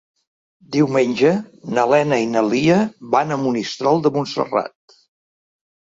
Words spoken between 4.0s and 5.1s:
de Montserrat.